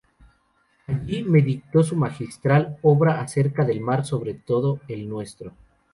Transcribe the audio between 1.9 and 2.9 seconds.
magistral